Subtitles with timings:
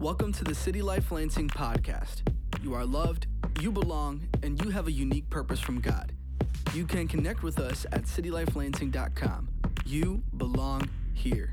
[0.00, 2.22] Welcome to the City Life Lansing podcast.
[2.62, 3.26] You are loved,
[3.60, 6.12] you belong, and you have a unique purpose from God.
[6.72, 9.48] You can connect with us at citylifelansing.com.
[9.84, 11.52] You belong here.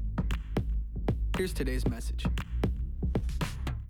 [1.36, 2.28] Here's today's message.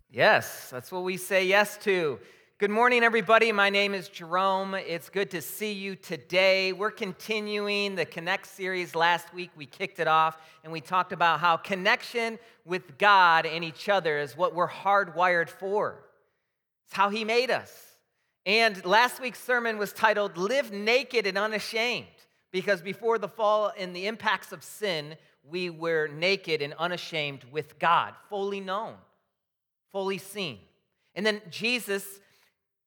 [0.09, 2.17] Yes, that's what we say yes to.
[2.57, 3.51] Good morning, everybody.
[3.51, 4.75] My name is Jerome.
[4.75, 6.71] It's good to see you today.
[6.71, 8.95] We're continuing the Connect series.
[8.95, 13.61] Last week, we kicked it off and we talked about how connection with God and
[13.61, 16.05] each other is what we're hardwired for.
[16.85, 17.97] It's how He made us.
[18.45, 22.07] And last week's sermon was titled Live Naked and Unashamed,
[22.53, 27.77] because before the fall and the impacts of sin, we were naked and unashamed with
[27.79, 28.93] God, fully known,
[29.91, 30.59] fully seen.
[31.15, 32.21] And then Jesus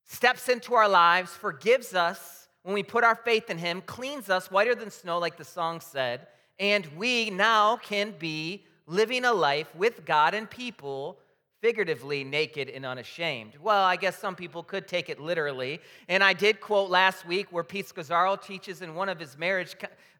[0.09, 4.51] steps into our lives, forgives us when we put our faith in Him, cleans us
[4.51, 6.27] whiter than snow, like the song said,
[6.59, 11.19] and we now can be living a life with God and people
[11.61, 13.55] figuratively naked and unashamed.
[13.61, 15.81] Well, I guess some people could take it literally.
[16.09, 19.75] And I did quote last week where Pete Scazzero teaches in one of his marriage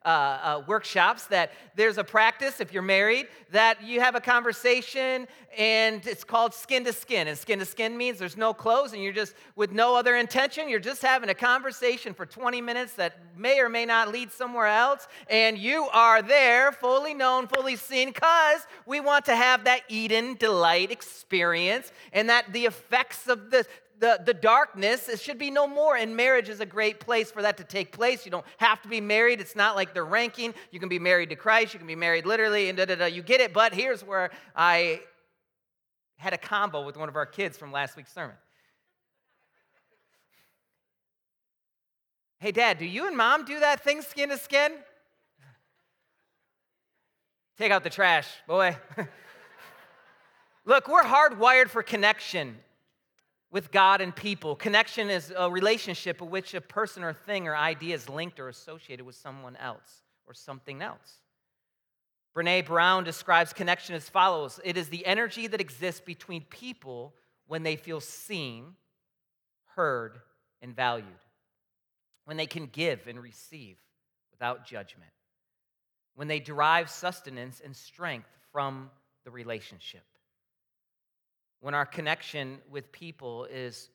[0.05, 5.27] uh, uh, workshops that there's a practice, if you're married, that you have a conversation
[5.57, 7.27] and it's called skin to skin.
[7.27, 10.69] And skin to skin means there's no clothes and you're just with no other intention.
[10.69, 14.67] You're just having a conversation for 20 minutes that may or may not lead somewhere
[14.67, 15.07] else.
[15.29, 20.35] And you are there, fully known, fully seen, because we want to have that Eden
[20.35, 23.65] delight experience and that the effects of the
[23.99, 25.97] the, the darkness, it should be no more.
[25.97, 28.25] And marriage is a great place for that to take place.
[28.25, 29.41] You don't have to be married.
[29.41, 30.53] It's not like they're ranking.
[30.71, 33.05] You can be married to Christ, you can be married literally, and da da da.
[33.05, 33.53] You get it.
[33.53, 35.01] But here's where I
[36.17, 38.35] had a combo with one of our kids from last week's sermon.
[42.39, 44.71] Hey, Dad, do you and mom do that thing skin to skin?
[47.57, 48.77] Take out the trash, boy.
[50.65, 52.55] Look, we're hardwired for connection
[53.51, 54.55] with God and people.
[54.55, 58.49] Connection is a relationship in which a person or thing or idea is linked or
[58.49, 61.17] associated with someone else or something else.
[62.35, 67.15] Brene Brown describes connection as follows it is the energy that exists between people
[67.47, 68.75] when they feel seen,
[69.75, 70.19] heard,
[70.61, 71.07] and valued,
[72.25, 73.77] when they can give and receive
[74.31, 75.11] without judgment,
[76.15, 78.91] when they derive sustenance and strength from
[79.25, 80.03] the relationship
[81.61, 83.89] when our connection with people is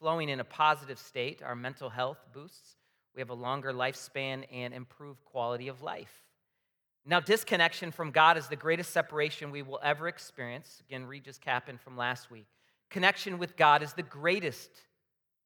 [0.00, 2.76] flowing in a positive state, our mental health boosts,
[3.14, 6.22] we have a longer lifespan and improved quality of life.
[7.04, 10.82] Now, disconnection from God is the greatest separation we will ever experience.
[10.88, 12.46] Again, Regis Kappen from last week.
[12.90, 14.70] Connection with God is the greatest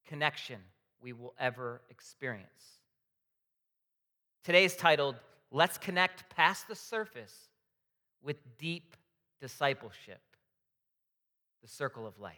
[0.05, 0.59] connection
[1.01, 2.79] we will ever experience.
[4.43, 5.15] Today is titled,
[5.51, 7.49] Let's Connect Past the Surface
[8.21, 8.95] with Deep
[9.41, 10.21] Discipleship
[11.61, 12.35] the circle of life.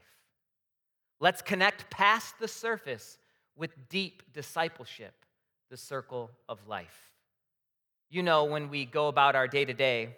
[1.20, 3.18] Let's connect past the surface
[3.56, 5.14] with deep discipleship,
[5.70, 7.12] the circle of life.
[8.10, 10.16] You know, when we go about our day to day,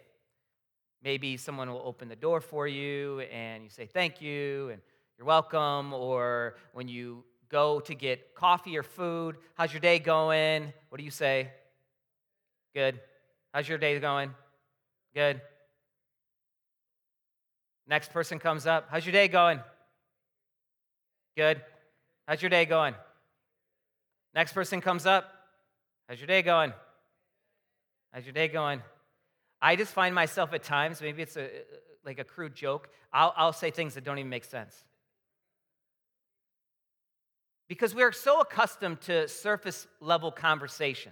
[1.03, 4.81] maybe someone will open the door for you and you say thank you and
[5.17, 10.71] you're welcome, or when you go to get coffee or food, how's your day going?
[10.89, 11.49] What do you say?
[12.73, 12.99] Good.
[13.53, 14.33] How's your day going?
[15.13, 15.41] Good.
[17.87, 18.87] Next person comes up.
[18.89, 19.59] How's your day going?
[21.35, 21.61] Good.
[22.27, 22.95] How's your day going?
[24.33, 25.29] Next person comes up.
[26.07, 26.73] How's your day going?
[28.13, 28.81] How's your day going?
[29.61, 31.49] I just find myself at times, maybe it's a,
[32.03, 34.75] like a crude joke, I'll, I'll say things that don't even make sense.
[37.67, 41.11] Because we're so accustomed to surface level conversation.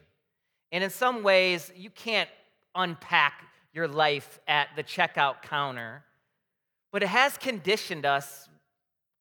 [0.72, 2.30] And in some ways, you can't
[2.76, 6.04] unpack your life at the checkout counter
[6.92, 8.50] but it has conditioned us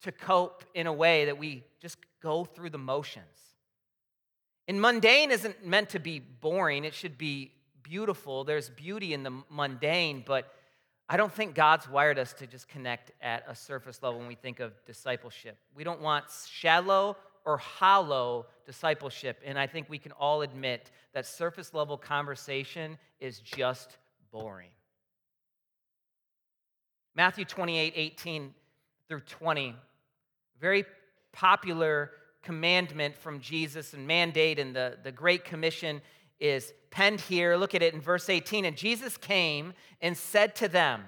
[0.02, 3.24] to cope in a way that we just go through the motions.
[4.66, 7.52] And mundane isn't meant to be boring, it should be
[7.82, 8.44] beautiful.
[8.44, 10.52] There's beauty in the mundane, but
[11.08, 14.34] I don't think God's wired us to just connect at a surface level when we
[14.34, 15.56] think of discipleship.
[15.74, 17.16] We don't want shallow
[17.46, 19.40] or hollow discipleship.
[19.42, 23.96] And I think we can all admit that surface level conversation is just
[24.30, 24.68] boring.
[27.18, 28.54] Matthew 28 18
[29.08, 29.74] through 20.
[30.60, 30.84] Very
[31.32, 32.12] popular
[32.44, 36.00] commandment from Jesus and mandate, and the, the Great Commission
[36.38, 37.56] is penned here.
[37.56, 38.64] Look at it in verse 18.
[38.64, 41.02] And Jesus came and said to them,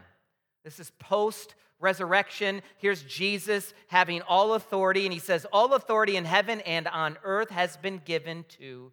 [0.64, 2.62] This is post resurrection.
[2.78, 7.50] Here's Jesus having all authority, and he says, All authority in heaven and on earth
[7.50, 8.90] has been given to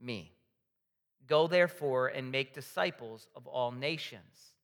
[0.00, 0.32] me.
[1.28, 4.55] Go therefore and make disciples of all nations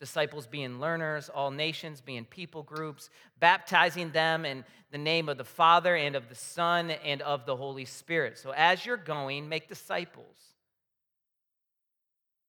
[0.00, 5.44] disciples being learners, all nations being people groups, baptizing them in the name of the
[5.44, 8.38] Father and of the Son and of the Holy Spirit.
[8.38, 10.36] So as you're going, make disciples.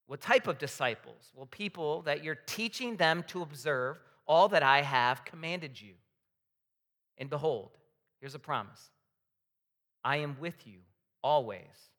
[0.08, 1.32] What type of disciples?
[1.36, 5.94] Well, people that you're teaching them to observe all that I have commanded you.
[7.18, 7.72] And behold,
[8.20, 8.90] here's a promise
[10.04, 10.80] I am with you
[11.22, 11.92] always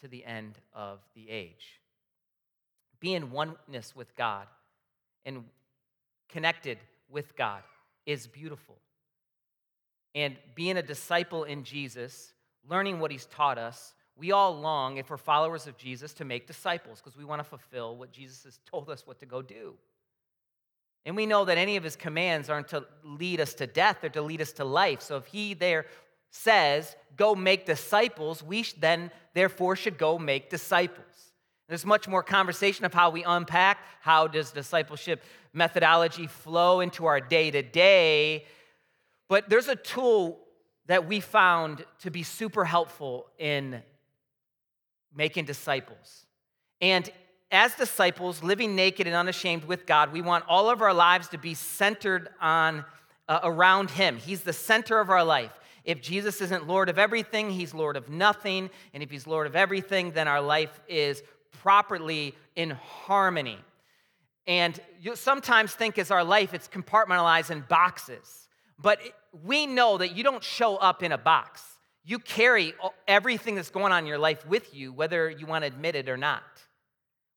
[0.00, 1.80] to the end of the age.
[3.00, 4.46] Be in oneness with God
[5.24, 5.44] and
[6.28, 6.78] connected
[7.08, 7.62] with God
[8.06, 8.76] is beautiful.
[10.14, 12.32] And being a disciple in Jesus,
[12.68, 16.46] learning what he's taught us, we all long, if we're followers of Jesus, to make
[16.46, 19.74] disciples because we want to fulfill what Jesus has told us what to go do.
[21.06, 24.10] And we know that any of his commands aren't to lead us to death, they're
[24.10, 25.00] to lead us to life.
[25.00, 25.86] So if he there
[26.30, 31.29] says, go make disciples, we then therefore should go make disciples.
[31.70, 35.22] There's much more conversation of how we unpack how does discipleship
[35.52, 38.44] methodology flow into our day to day.
[39.28, 40.40] But there's a tool
[40.86, 43.84] that we found to be super helpful in
[45.14, 46.26] making disciples.
[46.80, 47.08] And
[47.52, 51.38] as disciples, living naked and unashamed with God, we want all of our lives to
[51.38, 52.84] be centered on
[53.28, 54.16] uh, around Him.
[54.16, 55.52] He's the center of our life.
[55.84, 58.70] If Jesus isn't Lord of everything, He's Lord of nothing.
[58.92, 61.22] And if He's Lord of everything, then our life is
[61.52, 63.58] properly in harmony.
[64.46, 68.48] And you sometimes think as our life, it's compartmentalized in boxes.
[68.78, 69.00] But
[69.44, 71.62] we know that you don't show up in a box.
[72.04, 72.74] You carry
[73.06, 76.08] everything that's going on in your life with you, whether you want to admit it
[76.08, 76.42] or not.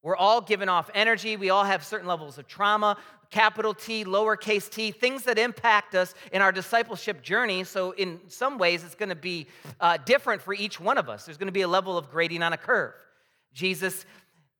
[0.02, 1.38] We're all giving off energy.
[1.38, 2.98] We all have certain levels of trauma,
[3.30, 7.64] capital T, lowercase t, things that impact us in our discipleship journey.
[7.64, 9.48] So, in some ways, it's going to be
[9.80, 11.26] uh, different for each one of us.
[11.26, 12.94] There's going to be a level of grading on a curve.
[13.54, 14.06] Jesus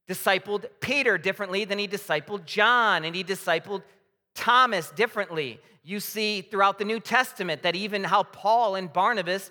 [0.08, 3.84] discipled Peter differently than he discipled John, and he discipled
[4.36, 5.60] Thomas differently.
[5.84, 9.50] You see throughout the New Testament that even how Paul and Barnabas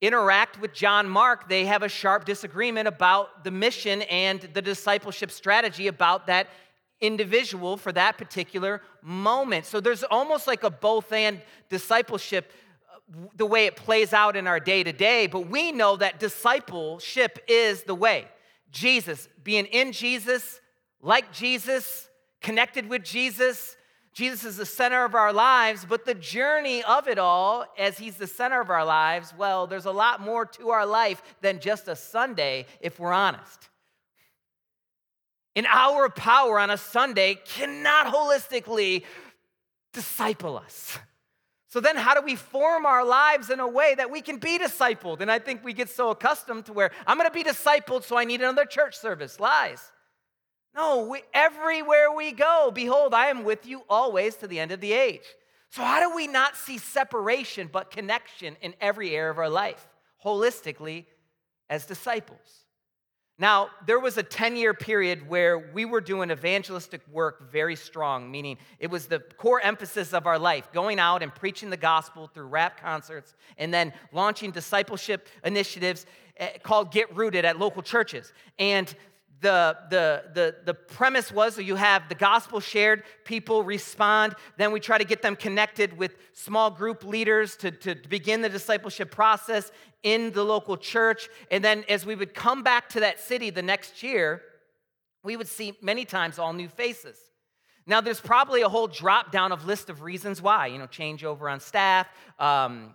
[0.00, 5.30] interact with John Mark, they have a sharp disagreement about the mission and the discipleship
[5.30, 6.48] strategy about that
[7.00, 9.66] individual for that particular moment.
[9.66, 12.52] So there's almost like a both and discipleship
[12.90, 16.20] uh, the way it plays out in our day to day, but we know that
[16.20, 18.26] discipleship is the way.
[18.70, 20.60] Jesus, being in Jesus,
[21.00, 22.08] like Jesus,
[22.40, 23.76] connected with Jesus.
[24.12, 28.16] Jesus is the center of our lives, but the journey of it all, as He's
[28.16, 31.86] the center of our lives, well, there's a lot more to our life than just
[31.86, 33.68] a Sunday, if we're honest.
[35.54, 39.04] An hour of power on a Sunday cannot holistically
[39.92, 40.98] disciple us.
[41.68, 44.58] So then, how do we form our lives in a way that we can be
[44.58, 45.20] discipled?
[45.20, 48.16] And I think we get so accustomed to where I'm going to be discipled, so
[48.16, 49.40] I need another church service.
[49.40, 49.90] Lies.
[50.76, 54.80] No, we, everywhere we go, behold, I am with you always to the end of
[54.80, 55.24] the age.
[55.70, 59.88] So, how do we not see separation but connection in every area of our life,
[60.24, 61.06] holistically,
[61.68, 62.65] as disciples?
[63.38, 68.30] Now, there was a 10 year period where we were doing evangelistic work very strong,
[68.30, 72.30] meaning it was the core emphasis of our life going out and preaching the gospel
[72.32, 76.06] through rap concerts and then launching discipleship initiatives
[76.38, 78.32] eh, called Get Rooted at local churches.
[78.58, 78.94] And
[79.40, 84.72] the, the, the, the premise was that you have the gospel shared, people respond, then
[84.72, 89.10] we try to get them connected with small group leaders to, to begin the discipleship
[89.10, 89.70] process
[90.02, 91.28] in the local church.
[91.50, 94.42] And then as we would come back to that city the next year,
[95.22, 97.18] we would see many times all new faces.
[97.86, 100.66] Now, there's probably a whole drop down of list of reasons why.
[100.68, 102.08] You know, change over on staff,
[102.38, 102.94] um,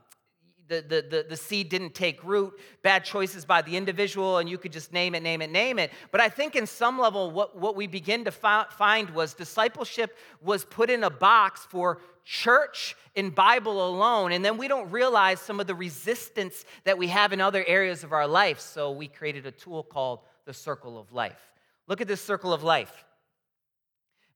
[0.79, 4.71] the, the, the, seed didn't take root, bad choices by the individual, and you could
[4.71, 5.91] just name it, name it, name it.
[6.11, 10.63] But I think in some level, what, what we begin to find was discipleship was
[10.63, 15.59] put in a box for church and Bible alone, and then we don't realize some
[15.59, 18.59] of the resistance that we have in other areas of our life.
[18.59, 21.51] So we created a tool called the circle of life.
[21.87, 23.03] Look at this circle of life.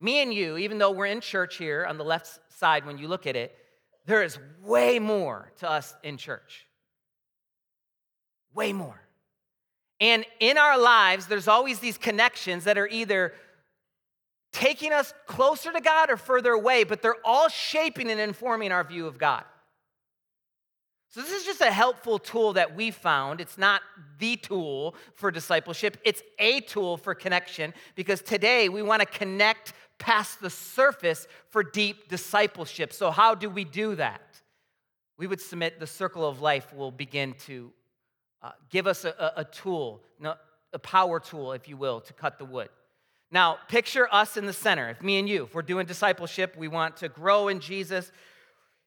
[0.02, 3.08] Me and you, even though we're in church here on the left side when you
[3.08, 3.58] look at it,
[4.06, 6.68] there is way more to us in church.
[8.54, 9.02] Way more.
[10.00, 13.34] And in our lives, there's always these connections that are either
[14.52, 18.84] taking us closer to God or further away, but they're all shaping and informing our
[18.84, 19.44] view of God.
[21.10, 23.40] So, this is just a helpful tool that we found.
[23.40, 23.82] It's not
[24.20, 29.74] the tool for discipleship, it's a tool for connection because today we want to connect
[29.98, 32.94] past the surface for deep discipleship.
[32.94, 34.22] So, how do we do that?
[35.18, 37.72] We would submit the circle of life will begin to
[38.42, 40.02] uh, give us a, a tool,
[40.74, 42.70] a power tool, if you will, to cut the wood.
[43.32, 44.90] Now, picture us in the center.
[44.90, 48.12] If me and you, if we're doing discipleship, we want to grow in Jesus.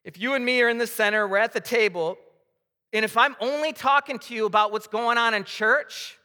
[0.03, 2.17] If you and me are in the center, we're at the table,
[2.93, 6.17] and if I'm only talking to you about what's going on in church,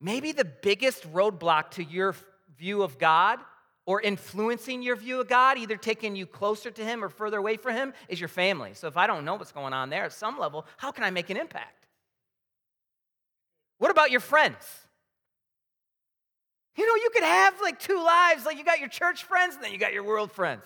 [0.00, 2.14] maybe the biggest roadblock to your
[2.56, 3.40] view of God
[3.86, 7.56] or influencing your view of God, either taking you closer to Him or further away
[7.56, 8.72] from Him, is your family.
[8.74, 11.10] So if I don't know what's going on there at some level, how can I
[11.10, 11.86] make an impact?
[13.78, 14.64] What about your friends?
[16.76, 18.46] You know, you could have like two lives.
[18.46, 20.62] Like you got your church friends and then you got your world friends.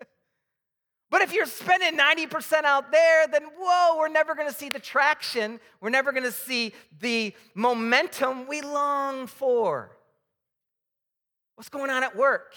[1.10, 5.60] but if you're spending 90% out there, then whoa, we're never to see the traction.
[5.80, 9.95] We're never to see the momentum we long for.
[11.56, 12.54] What's going on at work?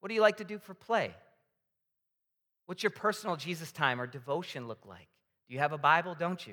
[0.00, 1.14] What do you like to do for play?
[2.66, 5.08] What's your personal Jesus time or devotion look like?
[5.48, 6.14] Do you have a Bible?
[6.18, 6.52] Don't you?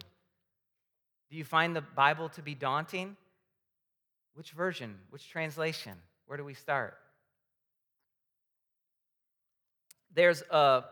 [1.29, 3.15] Do you find the Bible to be daunting?
[4.33, 4.97] Which version?
[5.09, 5.93] Which translation?
[6.25, 6.97] Where do we start?
[10.13, 10.83] There's a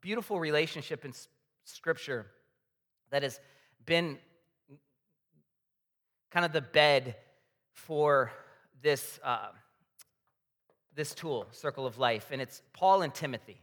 [0.00, 1.12] beautiful relationship in
[1.64, 2.26] Scripture
[3.10, 3.40] that has
[3.84, 4.18] been
[6.30, 7.16] kind of the bed
[7.72, 8.30] for
[8.82, 9.48] this, uh,
[10.94, 13.60] this tool, Circle of Life, and it's Paul and Timothy.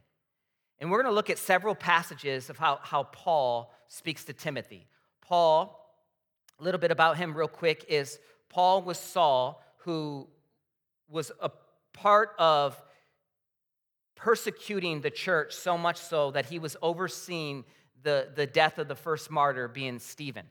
[0.79, 4.87] And we're going to look at several passages of how, how Paul speaks to Timothy.
[5.21, 5.93] Paul,
[6.59, 8.19] a little bit about him, real quick, is
[8.49, 10.27] Paul was Saul, who
[11.09, 11.51] was a
[11.93, 12.81] part of
[14.15, 17.65] persecuting the church so much so that he was overseeing
[18.03, 20.45] the, the death of the first martyr being Stephen.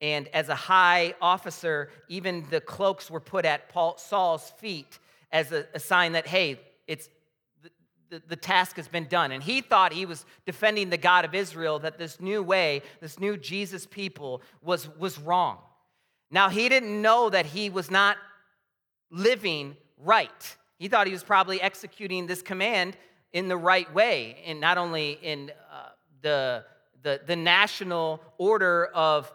[0.00, 4.98] And as a high officer, even the cloaks were put at Paul, Saul's feet
[5.32, 7.08] as a, a sign that, hey, it's
[8.28, 9.32] the, task has been done.
[9.32, 13.18] And he thought he was defending the God of Israel, that this new way, this
[13.18, 15.58] new Jesus people was, was wrong.
[16.30, 18.16] Now, he didn't know that he was not
[19.10, 20.56] living right.
[20.78, 22.96] He thought he was probably executing this command
[23.32, 25.88] in the right way, and not only in uh,
[26.20, 26.64] the,
[27.02, 29.32] the, the national order of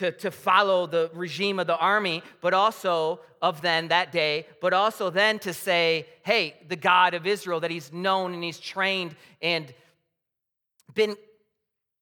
[0.00, 4.72] to, to follow the regime of the army, but also of then that day, but
[4.72, 9.14] also then to say, hey, the God of Israel that he's known and he's trained
[9.42, 9.74] and
[10.94, 11.16] been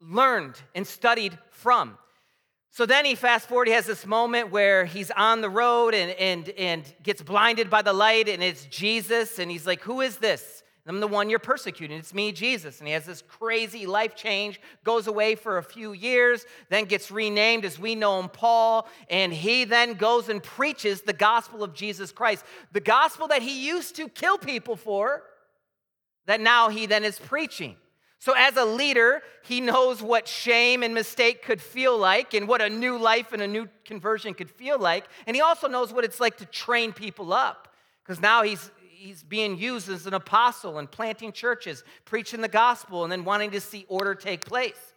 [0.00, 1.99] learned and studied from.
[2.71, 6.12] So then he fast forward, he has this moment where he's on the road and,
[6.12, 10.19] and, and gets blinded by the light, and it's Jesus, and he's like, Who is
[10.19, 10.62] this?
[10.88, 11.99] I'm the one you're persecuting.
[11.99, 12.78] It's me, Jesus.
[12.78, 17.11] And he has this crazy life change, goes away for a few years, then gets
[17.11, 18.88] renamed as we know him, Paul.
[19.11, 23.66] And he then goes and preaches the gospel of Jesus Christ, the gospel that he
[23.66, 25.25] used to kill people for,
[26.26, 27.76] that now he then is preaching.
[28.21, 32.61] So, as a leader, he knows what shame and mistake could feel like and what
[32.61, 35.04] a new life and a new conversion could feel like.
[35.26, 37.68] And he also knows what it's like to train people up
[38.02, 43.05] because now he's, he's being used as an apostle and planting churches, preaching the gospel,
[43.05, 44.93] and then wanting to see order take place.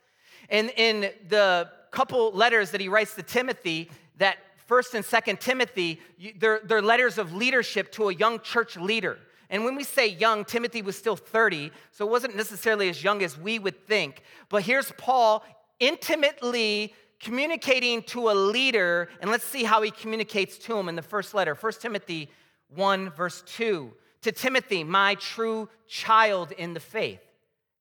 [0.49, 6.01] And in the couple letters that he writes to Timothy, that first and second Timothy,
[6.39, 9.19] they're, they're letters of leadership to a young church leader.
[9.51, 13.21] And when we say young, Timothy was still 30, so it wasn't necessarily as young
[13.21, 14.23] as we would think.
[14.49, 15.43] But here's Paul
[15.79, 21.01] intimately communicating to a leader, and let's see how he communicates to him in the
[21.03, 21.53] first letter.
[21.53, 22.29] First Timothy
[22.75, 23.91] 1, verse 2.
[24.23, 27.21] To Timothy, my true child in the faith,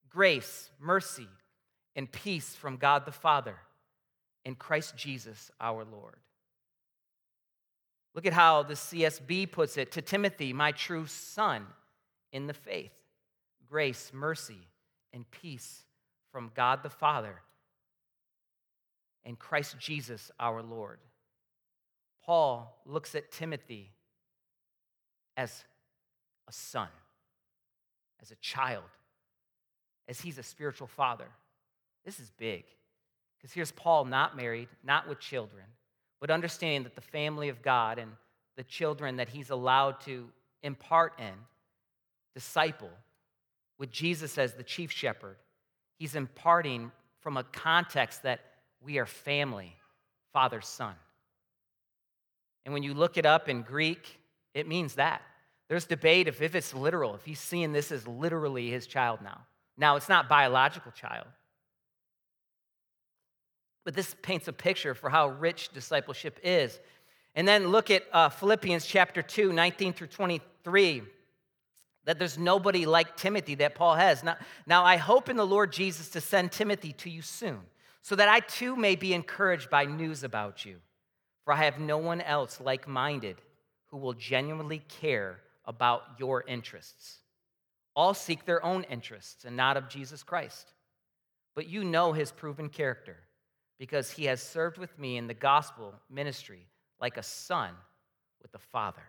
[0.08, 1.28] grace, mercy,
[1.94, 3.56] and peace from God the Father
[4.44, 6.16] and Christ Jesus our Lord.
[8.14, 11.66] Look at how the CSB puts it to Timothy, my true son
[12.32, 12.92] in the faith.
[13.68, 14.66] Grace, mercy,
[15.12, 15.84] and peace
[16.32, 17.42] from God the Father
[19.24, 20.98] and Christ Jesus our Lord.
[22.24, 23.92] Paul looks at Timothy
[25.40, 25.64] as
[26.48, 26.88] a son,
[28.22, 28.84] as a child,
[30.08, 31.28] as he's a spiritual father.
[32.04, 32.64] This is big
[33.36, 35.64] because here's Paul not married, not with children
[36.20, 38.12] but understanding that the family of God and
[38.56, 40.28] the children that he's allowed to
[40.62, 41.32] impart in,
[42.34, 42.90] disciple,
[43.78, 45.36] with Jesus as the chief shepherd,
[45.98, 48.40] he's imparting from a context that
[48.82, 49.74] we are family,
[50.32, 50.94] father, son.
[52.66, 54.18] And when you look it up in Greek,
[54.52, 55.22] it means that.
[55.70, 59.42] There's debate if, if it's literal, if he's seeing this as literally his child now.
[59.78, 61.28] Now, it's not biological child,
[63.84, 66.80] but this paints a picture for how rich discipleship is.
[67.36, 71.02] And then look at uh, Philippians chapter 2, 19 through 23,
[72.04, 74.24] that there's nobody like Timothy that Paul has.
[74.24, 77.60] Now, now, I hope in the Lord Jesus to send Timothy to you soon,
[78.02, 80.78] so that I too may be encouraged by news about you.
[81.44, 83.36] For I have no one else like minded
[83.86, 87.18] who will genuinely care about your interests.
[87.94, 90.72] All seek their own interests and not of Jesus Christ.
[91.54, 93.16] But you know his proven character
[93.78, 96.66] because he has served with me in the gospel ministry
[97.00, 97.70] like a son
[98.42, 99.02] with the father.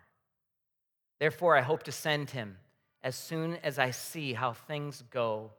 [1.20, 2.58] Therefore, I hope to send him
[3.03, 5.51] as soon as I see how things go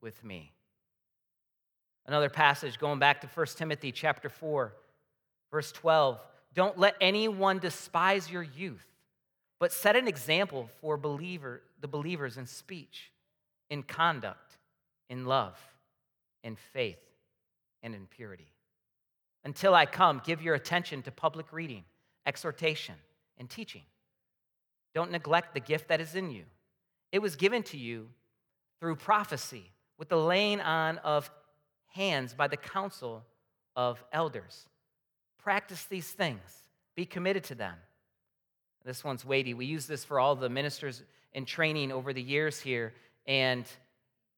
[0.00, 0.52] with me.
[2.06, 4.74] Another passage going back to 1 Timothy chapter 4,
[5.50, 6.20] verse 12.
[6.54, 8.86] Don't let anyone despise your youth,
[9.60, 13.12] but set an example for believer, the believers in speech,
[13.68, 14.56] in conduct,
[15.08, 15.56] in love,
[16.42, 16.98] in faith,
[17.82, 18.52] and in purity.
[19.44, 21.84] Until I come, give your attention to public reading,
[22.26, 22.94] exhortation,
[23.38, 23.82] and teaching.
[24.94, 26.44] Don't neglect the gift that is in you.
[27.12, 28.08] It was given to you
[28.80, 31.30] through prophecy with the laying on of
[31.88, 33.24] hands by the council
[33.76, 34.66] of elders.
[35.38, 36.40] Practice these things,
[36.96, 37.74] be committed to them.
[38.84, 39.54] This one's weighty.
[39.54, 42.92] We use this for all the ministers in training over the years here.
[43.26, 43.64] And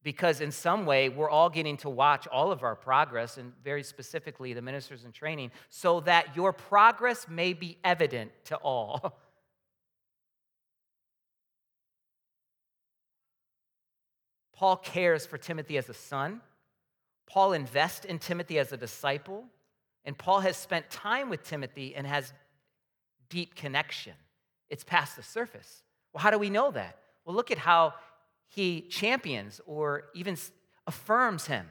[0.03, 3.83] because in some way we're all getting to watch all of our progress, and very
[3.83, 9.17] specifically the ministers in training, so that your progress may be evident to all.
[14.53, 16.41] Paul cares for Timothy as a son.
[17.25, 19.45] Paul invests in Timothy as a disciple.
[20.05, 22.33] And Paul has spent time with Timothy and has
[23.29, 24.13] deep connection.
[24.73, 25.83] It's past the surface.
[26.11, 26.97] Well, how do we know that?
[27.23, 27.93] Well, look at how
[28.47, 30.35] he champions or even
[30.87, 31.69] affirms him.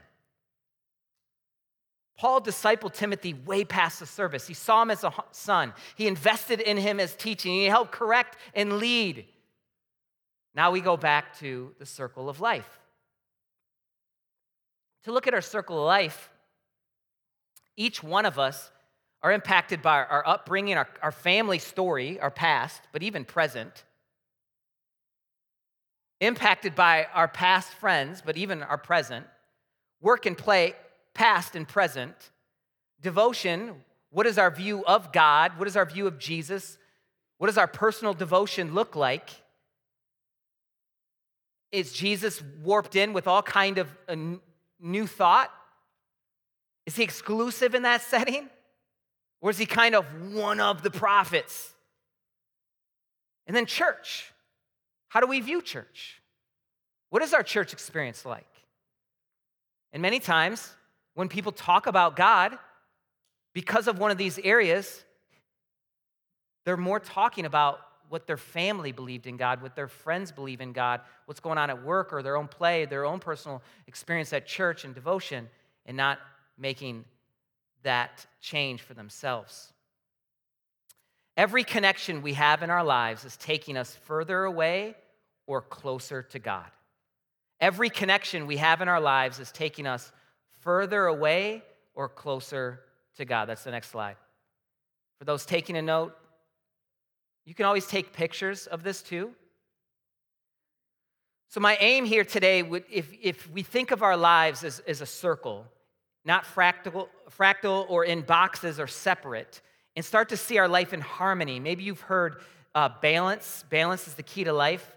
[2.17, 4.47] Paul discipled Timothy way past the surface.
[4.47, 5.73] He saw him as a son.
[5.97, 7.51] He invested in him as teaching.
[7.51, 9.25] He helped correct and lead.
[10.55, 12.79] Now we go back to the circle of life.
[15.03, 16.29] To look at our circle of life,
[17.75, 18.71] each one of us
[19.23, 23.85] are impacted by our upbringing, our, our family story, our past, but even present.
[26.19, 29.25] Impacted by our past friends, but even our present.
[30.01, 30.73] Work and play,
[31.13, 32.13] past and present.
[33.01, 33.75] Devotion,
[34.11, 35.57] what is our view of God?
[35.57, 36.77] What is our view of Jesus?
[37.37, 39.29] What does our personal devotion look like?
[41.71, 43.89] Is Jesus warped in with all kind of
[44.79, 45.49] new thought?
[46.85, 48.49] Is he exclusive in that setting?
[49.43, 51.73] Or is he kind of one of the prophets?
[53.45, 54.31] And then church.
[55.09, 56.21] How do we view church?
[57.09, 58.47] What is our church experience like?
[59.91, 60.73] And many times,
[61.13, 62.57] when people talk about God,
[63.53, 65.03] because of one of these areas,
[66.63, 70.71] they're more talking about what their family believed in God, what their friends believe in
[70.71, 74.47] God, what's going on at work or their own play, their own personal experience at
[74.47, 75.49] church and devotion,
[75.85, 76.19] and not
[76.57, 77.03] making
[77.83, 79.71] that change for themselves.
[81.35, 84.95] Every connection we have in our lives is taking us further away
[85.47, 86.69] or closer to God.
[87.59, 90.11] Every connection we have in our lives is taking us
[90.61, 91.63] further away
[91.95, 92.81] or closer
[93.17, 93.45] to God.
[93.49, 94.15] That's the next slide.
[95.17, 96.15] For those taking a note,
[97.45, 99.31] you can always take pictures of this too.
[101.49, 105.01] So, my aim here today, would, if, if we think of our lives as, as
[105.01, 105.65] a circle,
[106.25, 109.61] not fractal, fractal or in boxes or separate,
[109.95, 111.59] and start to see our life in harmony.
[111.59, 112.37] Maybe you've heard
[112.73, 113.65] uh, balance.
[113.69, 114.95] Balance is the key to life.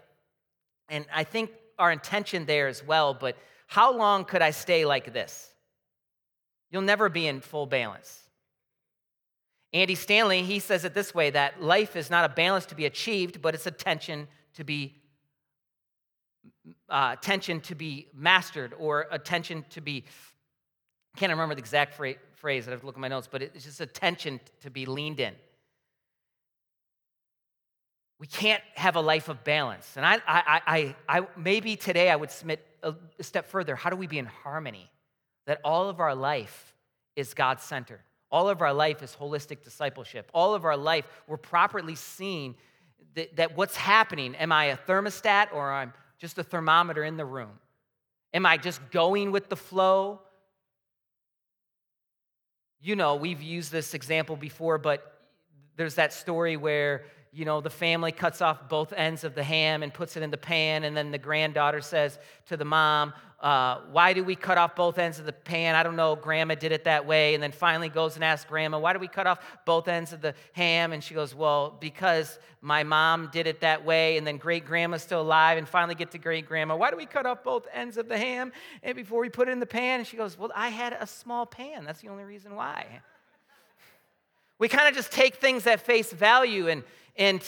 [0.89, 3.37] And I think our intention there as well, but
[3.67, 5.51] how long could I stay like this?
[6.71, 8.23] You'll never be in full balance.
[9.73, 12.85] Andy Stanley, he says it this way that life is not a balance to be
[12.85, 14.95] achieved, but it's a tension to be
[16.89, 20.05] uh, tension to be mastered or attention to be
[21.17, 23.65] I can't remember the exact phrase, I have to look at my notes, but it's
[23.65, 25.33] just a tension to be leaned in.
[28.19, 29.91] We can't have a life of balance.
[29.95, 33.75] And I, I, I, I maybe today I would submit a step further.
[33.75, 34.91] How do we be in harmony?
[35.47, 36.75] That all of our life
[37.15, 38.01] is God centered.
[38.29, 40.29] All of our life is holistic discipleship.
[40.35, 42.53] All of our life, we're properly seeing
[43.15, 44.35] that, that what's happening.
[44.35, 47.59] Am I a thermostat or I'm just a thermometer in the room?
[48.35, 50.21] Am I just going with the flow?
[52.79, 55.21] You know, we've used this example before, but
[55.75, 57.05] there's that story where
[57.37, 60.31] you know, the family cuts off both ends of the ham and puts it in
[60.31, 64.57] the pan, and then the granddaughter says to the mom, uh, Why do we cut
[64.57, 65.75] off both ends of the pan?
[65.75, 66.15] I don't know.
[66.15, 67.35] Grandma did it that way.
[67.35, 70.21] And then finally goes and asks Grandma, Why do we cut off both ends of
[70.21, 70.93] the ham?
[70.93, 74.17] And she goes, Well, because my mom did it that way.
[74.17, 75.59] And then great grandma's still alive.
[75.59, 78.17] And finally get to great grandma, Why do we cut off both ends of the
[78.17, 78.51] ham?
[78.81, 81.05] And before we put it in the pan, and she goes, Well, I had a
[81.05, 81.85] small pan.
[81.85, 83.01] That's the only reason why.
[84.57, 86.83] We kind of just take things at face value and
[87.17, 87.41] and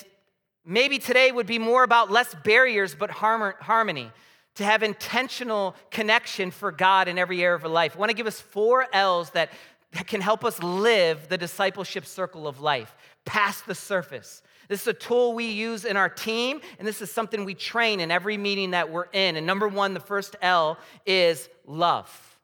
[0.70, 4.12] Maybe today would be more about less barriers but harmony,
[4.54, 7.96] to have intentional connection for God in every area of our life.
[7.96, 9.52] I want to give us four L's that,
[9.94, 14.44] that can help us live the discipleship circle of life past the surface.
[14.68, 18.00] This is a tool we use in our team, and this is something we train
[18.00, 19.38] in every meeting that we're in.
[19.38, 22.38] And number one, the first L is love.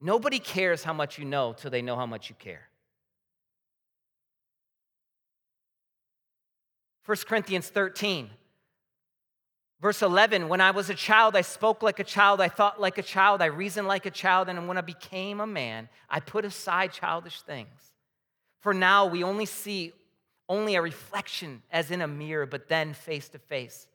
[0.00, 2.67] Nobody cares how much you know till they know how much you care.
[7.08, 8.28] 1 Corinthians 13,
[9.80, 12.98] verse 11 When I was a child, I spoke like a child, I thought like
[12.98, 16.44] a child, I reasoned like a child, and when I became a man, I put
[16.44, 17.94] aside childish things.
[18.60, 19.94] For now we only see
[20.50, 23.88] only a reflection as in a mirror, but then face to face.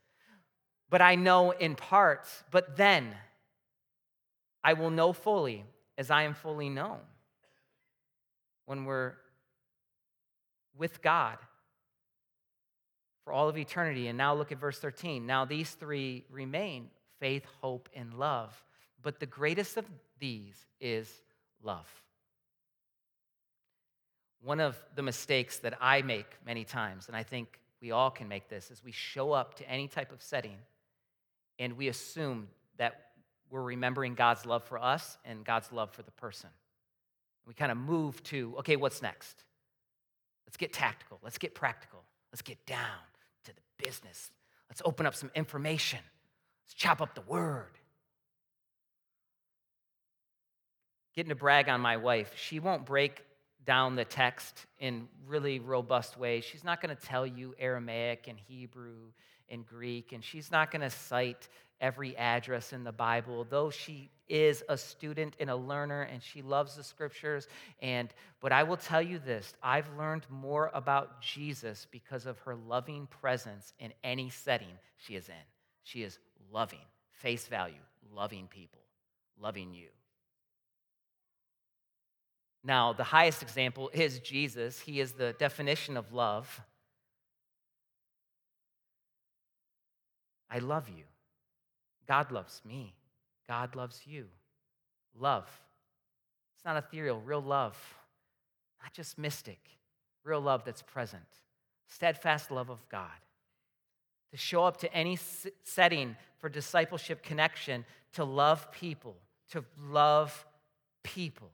[0.89, 3.13] But I know in part, but then
[4.63, 5.65] I will know fully
[5.99, 6.97] as I am fully known.
[8.65, 9.13] When we're
[10.75, 11.37] with God,
[13.23, 14.07] for all of eternity.
[14.07, 15.25] And now look at verse 13.
[15.25, 18.63] Now these three remain faith, hope, and love.
[19.01, 19.85] But the greatest of
[20.19, 21.09] these is
[21.61, 21.87] love.
[24.41, 28.27] One of the mistakes that I make many times, and I think we all can
[28.27, 30.57] make this, is we show up to any type of setting
[31.59, 33.11] and we assume that
[33.49, 36.49] we're remembering God's love for us and God's love for the person.
[37.45, 39.43] We kind of move to, okay, what's next?
[40.45, 41.19] Let's get tactical.
[41.23, 42.03] Let's get practical.
[42.31, 42.79] Let's get down
[43.83, 44.31] business.
[44.69, 45.99] Let's open up some information.
[46.65, 47.71] Let's chop up the word.
[51.15, 53.23] Getting to brag on my wife, she won't break
[53.65, 56.43] down the text in really robust ways.
[56.43, 59.11] She's not going to tell you Aramaic and Hebrew
[59.49, 61.47] and Greek, and she's not going to cite
[61.81, 66.41] every address in the Bible, though she is a student and a learner and she
[66.41, 67.47] loves the scriptures.
[67.81, 72.55] And but I will tell you this, I've learned more about Jesus because of her
[72.55, 75.35] loving presence in any setting she is in.
[75.83, 76.19] She is
[76.51, 76.79] loving,
[77.11, 77.75] face value,
[78.13, 78.79] loving people,
[79.39, 79.89] loving you.
[82.63, 84.79] Now, the highest example is Jesus.
[84.79, 86.61] He is the definition of love.
[90.53, 91.05] I love you.
[92.07, 92.93] God loves me.
[93.47, 94.27] God loves you.
[95.19, 95.49] Love.
[96.55, 97.75] It's not ethereal, real love.
[98.81, 99.59] Not just mystic,
[100.23, 101.23] real love that's present.
[101.87, 103.09] Steadfast love of God.
[104.31, 105.17] To show up to any
[105.63, 109.15] setting for discipleship connection, to love people,
[109.51, 110.45] to love
[111.03, 111.49] people.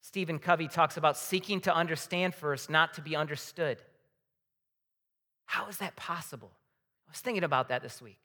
[0.00, 3.78] Stephen Covey talks about seeking to understand first, not to be understood.
[5.48, 6.50] How is that possible?
[7.08, 8.18] I was thinking about that this week.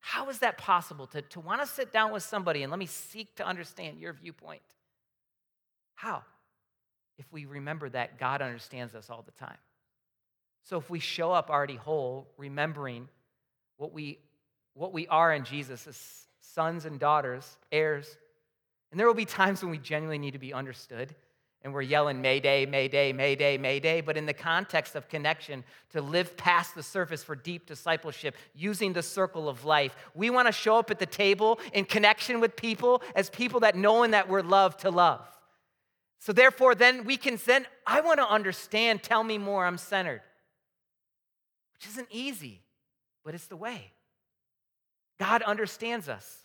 [0.00, 2.86] How is that possible to, to want to sit down with somebody and let me
[2.86, 4.60] seek to understand your viewpoint?
[5.94, 6.24] How?
[7.16, 9.56] If we remember that God understands us all the time.
[10.64, 13.08] So if we show up already whole, remembering
[13.76, 14.18] what we,
[14.74, 18.18] what we are in Jesus as sons and daughters, heirs,
[18.90, 21.14] and there will be times when we genuinely need to be understood
[21.64, 26.36] and we're yelling Mayday, Mayday, Mayday, Mayday, but in the context of connection, to live
[26.36, 30.76] past the surface for deep discipleship, using the circle of life, we want to show
[30.76, 34.80] up at the table in connection with people as people that knowing that we're loved
[34.80, 35.26] to love.
[36.20, 40.20] So therefore, then we can then, I want to understand, tell me more, I'm centered.
[41.72, 42.60] Which isn't easy,
[43.24, 43.90] but it's the way.
[45.18, 46.43] God understands us.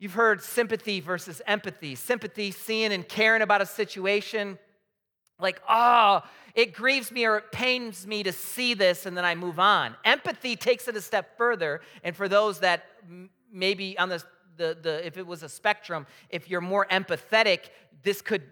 [0.00, 1.94] You've heard sympathy versus empathy.
[1.94, 4.58] Sympathy, seeing and caring about a situation,
[5.38, 6.22] like, oh,
[6.54, 9.94] it grieves me or it pains me to see this, and then I move on.
[10.04, 12.86] Empathy takes it a step further, and for those that
[13.52, 14.24] maybe on the,
[14.56, 17.66] the, the if it was a spectrum, if you're more empathetic,
[18.02, 18.42] this could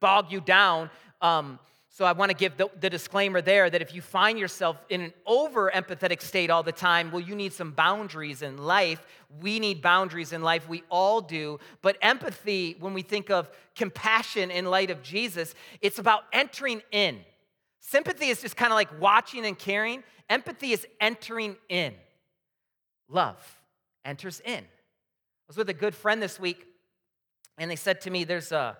[0.00, 0.90] bog you down.
[1.20, 1.60] Um,
[1.96, 5.00] so I want to give the, the, disclaimer there that if you find yourself in
[5.00, 9.00] an over empathetic state all the time, well, you need some boundaries in life.
[9.40, 10.68] We need boundaries in life.
[10.68, 11.58] We all do.
[11.80, 17.20] But empathy, when we think of compassion in light of Jesus, it's about entering in.
[17.80, 20.02] Sympathy is just kind of like watching and caring.
[20.28, 21.94] Empathy is entering in.
[23.08, 23.38] Love
[24.04, 24.58] enters in.
[24.58, 26.66] I was with a good friend this week,
[27.56, 28.76] and they said to me, There's a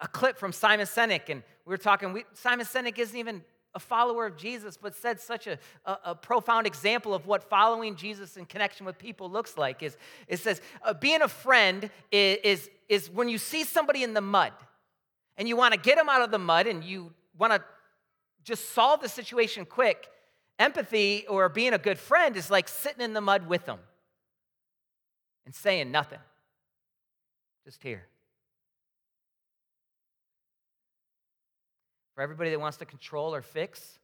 [0.00, 2.12] a clip from Simon Sinek, and we were talking.
[2.12, 3.42] We, Simon Sinek isn't even
[3.74, 7.94] a follower of Jesus, but said such a, a, a, profound example of what following
[7.94, 9.82] Jesus in connection with people looks like.
[9.82, 14.14] Is it says uh, being a friend is, is is when you see somebody in
[14.14, 14.52] the mud,
[15.36, 17.62] and you want to get them out of the mud, and you want to
[18.42, 20.08] just solve the situation quick.
[20.58, 23.78] Empathy or being a good friend is like sitting in the mud with them
[25.46, 26.18] and saying nothing
[27.64, 28.08] just here.
[32.18, 34.00] For everybody that wants to control or fix,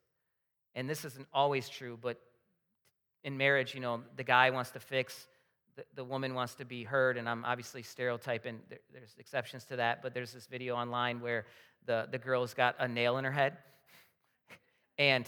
[0.76, 2.20] and this isn't always true, but
[3.24, 5.26] in marriage, you know, the guy wants to fix,
[5.74, 9.76] the, the woman wants to be heard, and I'm obviously stereotyping, there, there's exceptions to
[9.78, 11.46] that, but there's this video online where
[11.86, 13.56] the, the girl's got a nail in her head,
[14.96, 15.26] and,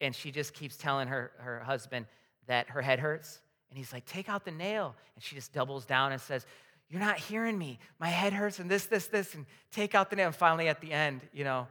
[0.00, 2.06] and she just keeps telling her, her husband
[2.46, 4.96] that her head hurts, and he's like, Take out the nail.
[5.16, 6.46] And she just doubles down and says,
[6.88, 7.78] You're not hearing me.
[8.00, 10.28] My head hurts, and this, this, this, and take out the nail.
[10.28, 11.66] And finally, at the end, you know,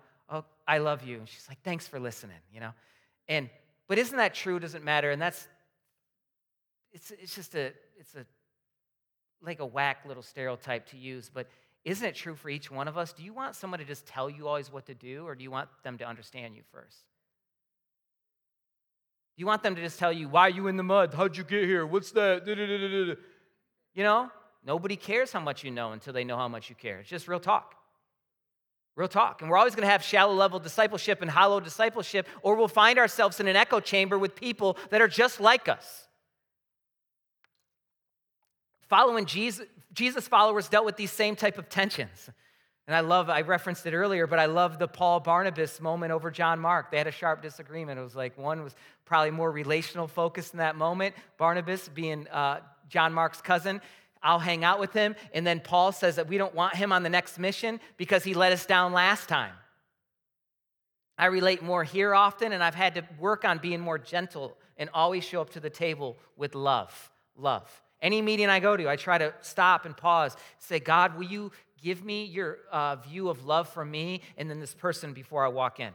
[0.67, 1.17] I love you.
[1.17, 2.71] And she's like, Thanks for listening, you know?
[3.27, 3.49] And,
[3.87, 4.59] but isn't that true?
[4.59, 5.11] Doesn't matter.
[5.11, 5.47] And that's,
[6.91, 8.25] it's, it's just a, it's a,
[9.43, 11.47] like a whack little stereotype to use, but
[11.83, 13.11] isn't it true for each one of us?
[13.11, 15.49] Do you want someone to just tell you always what to do, or do you
[15.49, 16.97] want them to understand you first?
[19.35, 21.13] Do you want them to just tell you, why are you in the mud?
[21.13, 21.85] How'd you get here?
[21.85, 22.45] What's that?
[23.93, 24.29] You know,
[24.63, 26.99] nobody cares how much you know until they know how much you care.
[26.99, 27.75] It's just real talk.
[28.95, 29.41] Real talk.
[29.41, 32.99] And we're always going to have shallow level discipleship and hollow discipleship, or we'll find
[32.99, 36.07] ourselves in an echo chamber with people that are just like us.
[38.89, 42.29] Following Jesus, Jesus followers dealt with these same type of tensions.
[42.87, 46.29] And I love, I referenced it earlier, but I love the Paul Barnabas moment over
[46.29, 46.91] John Mark.
[46.91, 47.99] They had a sharp disagreement.
[47.99, 48.75] It was like one was
[49.05, 51.15] probably more relational focused in that moment.
[51.37, 53.81] Barnabas being uh, John Mark's cousin,
[54.23, 55.15] I'll hang out with him.
[55.33, 58.33] And then Paul says that we don't want him on the next mission because he
[58.33, 59.53] let us down last time.
[61.17, 64.89] I relate more here often, and I've had to work on being more gentle and
[64.93, 67.11] always show up to the table with love.
[67.37, 67.69] Love.
[68.01, 71.51] Any meeting I go to, I try to stop and pause, say, God, will you
[71.81, 75.49] give me your uh, view of love for me and then this person before I
[75.49, 75.91] walk in?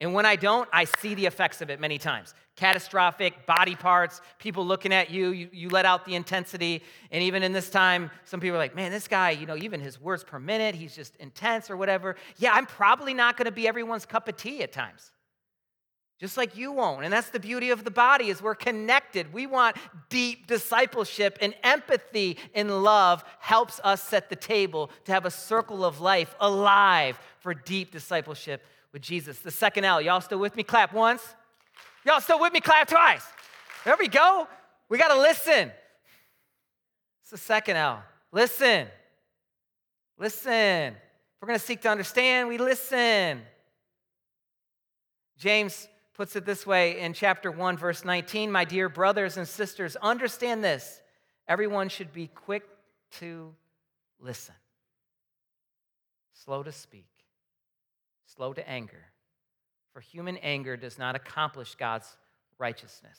[0.00, 2.34] And when I don't, I see the effects of it many times.
[2.56, 6.82] Catastrophic, body parts, people looking at you, you, you, let out the intensity.
[7.10, 9.80] And even in this time, some people are like, man, this guy, you know, even
[9.80, 12.16] his words per minute, he's just intense or whatever.
[12.38, 15.10] Yeah, I'm probably not gonna be everyone's cup of tea at times
[16.20, 19.46] just like you won't and that's the beauty of the body is we're connected we
[19.46, 19.76] want
[20.10, 25.84] deep discipleship and empathy and love helps us set the table to have a circle
[25.84, 29.38] of life alive for deep discipleship with jesus.
[29.38, 30.62] The second l y'all still with me?
[30.62, 31.22] Clap once.
[32.04, 32.60] Y'all still with me?
[32.60, 33.24] Clap twice.
[33.84, 34.48] There we go.
[34.88, 35.70] We got to listen.
[37.22, 38.02] It's the second l.
[38.32, 38.86] Listen.
[40.18, 40.94] Listen.
[40.94, 43.42] If we're going to seek to understand we listen.
[45.38, 45.88] James
[46.20, 50.62] puts it this way in chapter 1, verse 19 My dear brothers and sisters, understand
[50.62, 51.00] this.
[51.48, 52.62] Everyone should be quick
[53.12, 53.54] to
[54.20, 54.54] listen,
[56.34, 57.06] slow to speak,
[58.40, 59.04] slow to anger.
[59.92, 62.16] For human anger does not accomplish God's
[62.58, 63.18] righteousness.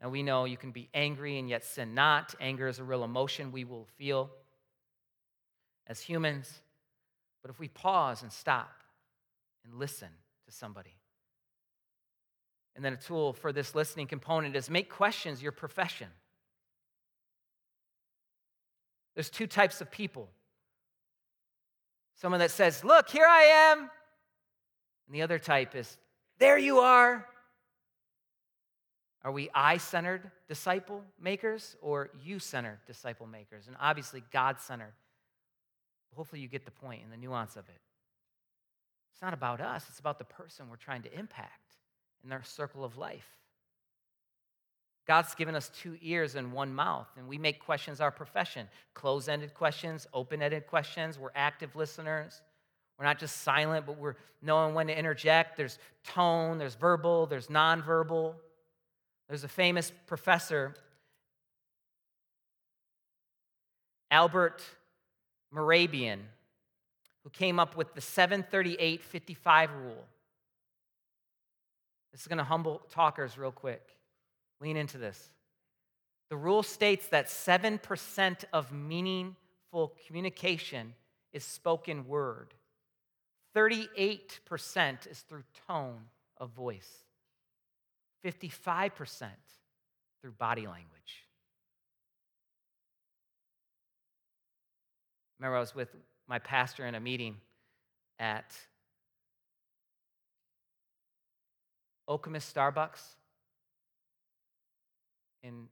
[0.00, 2.36] Now we know you can be angry and yet sin not.
[2.40, 4.30] Anger is a real emotion we will feel
[5.88, 6.52] as humans.
[7.42, 8.70] But if we pause and stop
[9.64, 10.10] and listen
[10.46, 10.94] to somebody,
[12.76, 16.10] and then a tool for this listening component is make questions your profession.
[19.16, 20.28] There's two types of people
[22.14, 23.78] someone that says, Look, here I am.
[23.80, 25.96] And the other type is,
[26.38, 27.26] There you are.
[29.24, 33.68] Are we I centered disciple makers or you centered disciple makers?
[33.68, 34.94] And obviously, God centered.
[36.16, 37.80] Hopefully, you get the point and the nuance of it.
[39.12, 41.76] It's not about us, it's about the person we're trying to impact
[42.24, 43.28] in their circle of life.
[45.06, 49.28] God's given us two ears and one mouth, and we make questions our profession close
[49.28, 51.18] ended questions, open ended questions.
[51.18, 52.40] We're active listeners.
[52.98, 55.56] We're not just silent, but we're knowing when to interject.
[55.56, 58.34] There's tone, there's verbal, there's nonverbal.
[59.28, 60.74] There's a famous professor,
[64.10, 64.62] Albert
[65.54, 66.18] Mehrabian,
[67.24, 70.04] who came up with the 738 55 rule.
[72.12, 73.82] This is going to humble talkers real quick.
[74.62, 75.30] Lean into this.
[76.30, 80.94] The rule states that 7% of meaningful communication
[81.32, 82.54] is spoken word,
[83.56, 86.02] 38% is through tone
[86.38, 86.88] of voice,
[88.24, 89.26] 55%
[90.22, 91.26] through body language.
[95.40, 95.88] Remember, I was with
[96.28, 97.36] my pastor in a meeting
[98.20, 98.54] at
[102.08, 103.00] Okemos Starbucks,
[105.42, 105.68] and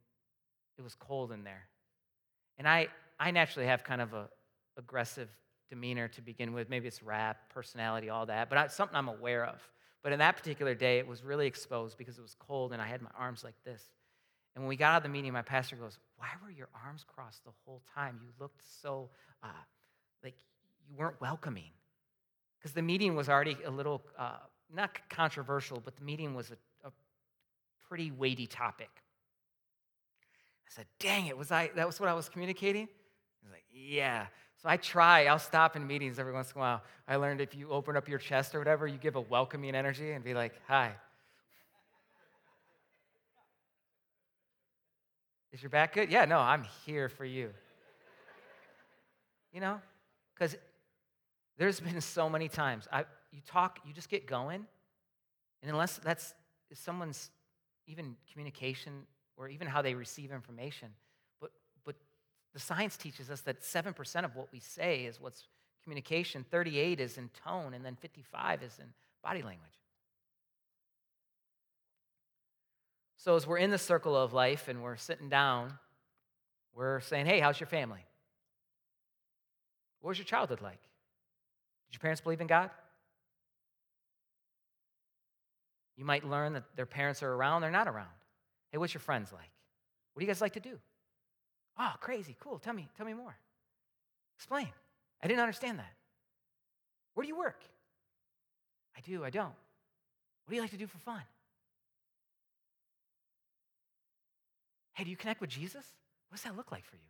[0.79, 1.69] it was cold in there.
[2.59, 4.29] And I, I naturally have kind of a
[4.77, 5.29] aggressive
[5.69, 6.69] demeanor to begin with.
[6.69, 9.61] Maybe it's rap, personality, all that, but it's something I'm aware of.
[10.03, 12.87] But in that particular day, it was really exposed because it was cold and I
[12.87, 13.83] had my arms like this.
[14.55, 17.05] And when we got out of the meeting, my pastor goes, Why were your arms
[17.07, 18.19] crossed the whole time?
[18.23, 19.11] You looked so
[19.43, 19.49] uh,
[20.25, 20.35] like
[20.89, 21.71] you weren't welcoming.
[22.59, 24.37] Because the meeting was already a little, uh,
[24.75, 26.91] not controversial, but the meeting was a, a
[27.89, 28.91] pretty weighty topic.
[30.71, 32.89] I said, Dang it, was I, that was what I was communicating?
[33.43, 34.27] He's like, Yeah.
[34.63, 36.83] So I try, I'll stop in meetings every once in a while.
[37.09, 40.13] I learned if you open up your chest or whatever, you give a welcoming energy
[40.13, 40.93] and be like, Hi.
[45.53, 46.11] Is your back good?
[46.13, 47.51] Yeah, no, I'm here for you.
[49.53, 49.81] You know,
[50.35, 50.57] because
[51.59, 53.01] there's been so many times I,
[53.33, 54.65] you talk, you just get going,
[55.63, 56.35] and unless that's
[56.73, 57.31] someone's
[57.89, 58.93] even communication
[59.41, 60.89] or even how they receive information,
[61.41, 61.51] but
[61.85, 61.97] but
[62.53, 65.49] the science teaches us that seven percent of what we say is what's
[65.83, 68.85] communication, 38 is in tone, and then 55 is in
[69.25, 69.71] body language.
[73.17, 75.79] So, as we're in the circle of life and we're sitting down,
[76.75, 78.05] we're saying, Hey, how's your family?
[80.01, 80.81] What was your childhood like?
[81.89, 82.71] Did your parents believe in God?
[85.97, 88.09] You might learn that their parents are around, they're not around.
[88.71, 89.51] Hey, what's your friends like?
[90.13, 90.79] What do you guys like to do?
[91.79, 92.59] Oh, crazy, cool.
[92.59, 93.37] Tell me, tell me more.
[94.37, 94.69] Explain.
[95.23, 95.93] I didn't understand that.
[97.15, 97.61] Where do you work?
[98.97, 99.47] I do, I don't.
[99.47, 101.23] What do you like to do for fun?
[104.95, 105.85] Hey, do you connect with Jesus?
[106.29, 107.03] What does that look like for you?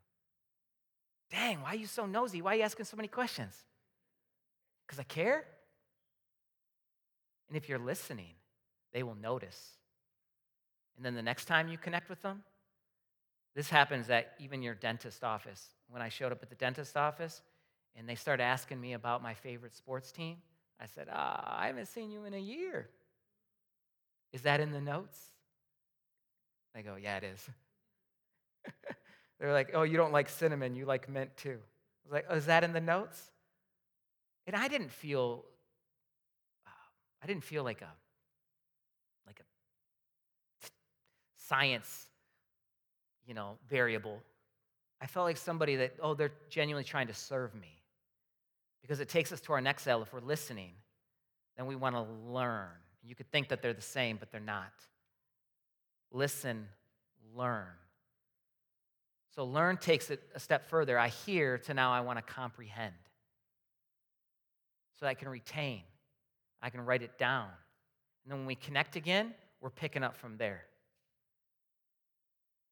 [1.30, 2.42] Dang, why are you so nosy?
[2.42, 3.54] Why are you asking so many questions?
[4.86, 5.44] Because I care?
[7.48, 8.34] And if you're listening,
[8.92, 9.72] they will notice.
[11.00, 12.42] And then the next time you connect with them,
[13.56, 15.68] this happens at even your dentist office.
[15.88, 17.40] When I showed up at the dentist office
[17.96, 20.36] and they started asking me about my favorite sports team,
[20.78, 22.90] I said, ah, I haven't seen you in a year.
[24.34, 25.18] Is that in the notes?
[26.74, 27.48] They go, Yeah, it is.
[29.40, 31.60] They're like, oh, you don't like cinnamon, you like mint too.
[31.60, 33.30] I was like, oh, is that in the notes?
[34.46, 35.46] And I didn't feel,
[36.66, 36.70] uh,
[37.22, 37.88] I didn't feel like a,
[39.26, 39.44] like a
[41.50, 42.06] science,
[43.26, 44.22] you know, variable.
[45.00, 47.82] I felt like somebody that, oh, they're genuinely trying to serve me.
[48.82, 50.00] Because it takes us to our next L.
[50.00, 50.70] If we're listening,
[51.56, 52.68] then we want to learn.
[53.02, 54.72] You could think that they're the same, but they're not.
[56.12, 56.68] Listen,
[57.34, 57.66] learn.
[59.34, 60.98] So learn takes it a step further.
[60.98, 62.94] I hear to now I want to comprehend.
[64.98, 65.82] So that I can retain.
[66.62, 67.48] I can write it down.
[68.24, 70.62] And then when we connect again, we're picking up from there.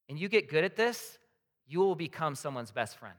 [0.08, 1.18] And you get good at this,
[1.66, 3.14] you will become someone's best friend.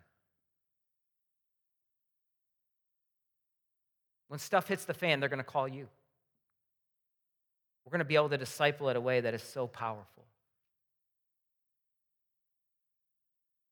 [4.27, 5.87] When stuff hits the fan, they're going to call you.
[7.85, 10.25] We're going to be able to disciple it a way that is so powerful.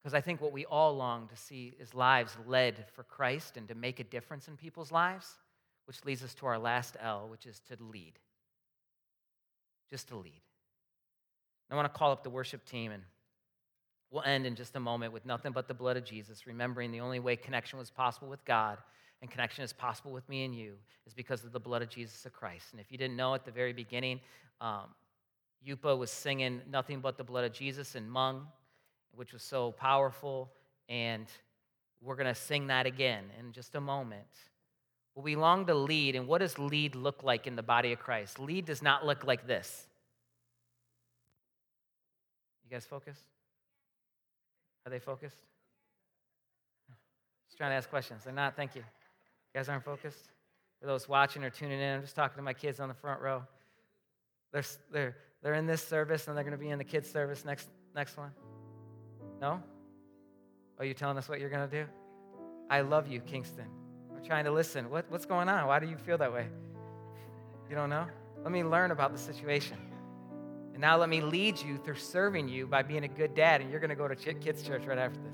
[0.01, 3.67] Because I think what we all long to see is lives led for Christ and
[3.67, 5.27] to make a difference in people's lives,
[5.85, 8.13] which leads us to our last L, which is to lead.
[9.89, 10.41] Just to lead.
[11.69, 13.03] I want to call up the worship team, and
[14.09, 17.01] we'll end in just a moment with nothing but the blood of Jesus, remembering the
[17.01, 18.77] only way connection was possible with God
[19.21, 20.73] and connection is possible with me and you
[21.05, 22.67] is because of the blood of Jesus of Christ.
[22.71, 24.19] And if you didn't know at the very beginning,
[24.61, 24.93] um,
[25.67, 28.41] Yupa was singing Nothing But the Blood of Jesus in Hmong
[29.17, 30.49] which was so powerful.
[30.87, 31.25] And
[32.01, 34.27] we're going to sing that again in just a moment.
[35.15, 36.15] But we long to lead.
[36.15, 38.39] And what does lead look like in the body of Christ?
[38.39, 39.87] Lead does not look like this.
[42.69, 43.23] You guys focused?
[44.85, 45.37] Are they focused?
[47.47, 48.25] Just trying to ask questions.
[48.25, 48.57] They're not.
[48.57, 48.81] Thank you.
[48.81, 50.31] You guys aren't focused?
[50.81, 53.21] For those watching or tuning in, I'm just talking to my kids on the front
[53.21, 53.43] row.
[54.51, 57.45] They're, they're, they're in this service and they're going to be in the kids' service
[57.45, 58.31] next, next one.
[59.41, 59.61] No?
[59.63, 61.89] Oh, Are you telling us what you're going to do?
[62.69, 63.67] I love you, Kingston.
[64.13, 64.89] I'm trying to listen.
[64.89, 65.67] What, what's going on?
[65.67, 66.47] Why do you feel that way?
[67.69, 68.07] You don't know?
[68.43, 69.77] Let me learn about the situation.
[70.77, 73.71] And now let me lead you through serving you by being a good dad, and
[73.71, 75.33] you're going to go to kids' church right after this.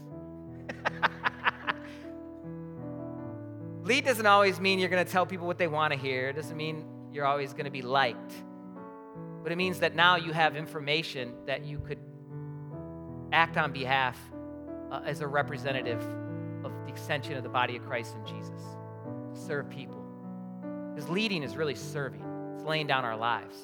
[3.83, 6.37] lead doesn't always mean you're going to tell people what they want to hear, it
[6.37, 8.31] doesn't mean you're always going to be liked.
[9.43, 11.99] But it means that now you have information that you could
[13.33, 14.17] act on behalf
[14.93, 16.01] uh, as a representative
[16.63, 18.61] of the extension of the body of Christ in Jesus.
[19.33, 20.05] Serve people.
[20.95, 22.23] Because leading is really serving,
[22.55, 23.57] it's laying down our lives.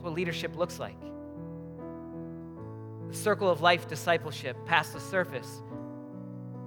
[0.00, 0.98] That's what leadership looks like.
[3.10, 5.60] The circle of life discipleship past the surface.